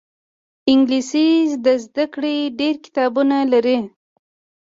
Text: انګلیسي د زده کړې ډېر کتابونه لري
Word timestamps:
انګلیسي 0.71 1.27
د 1.65 1.67
زده 1.83 2.05
کړې 2.13 2.35
ډېر 2.59 2.75
کتابونه 2.85 3.37
لري 3.53 3.77